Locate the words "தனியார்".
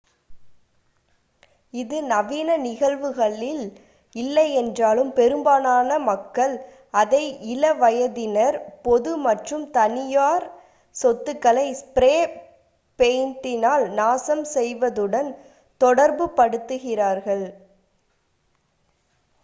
9.71-10.47